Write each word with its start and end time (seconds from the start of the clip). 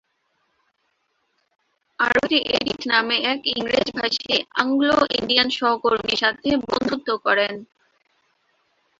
আরতি 1.99 2.37
Edith 2.51 2.81
নামে 2.91 3.17
এক 3.31 3.39
ইংরেজিভাষী 3.53 4.25
অ্যাংলো-ইন্ডিয়ান 4.49 5.49
সহকর্মীর 5.57 6.19
সঙ্গে 6.23 6.51
বন্ধুত্ব 6.65 7.09
করেন। 7.25 7.53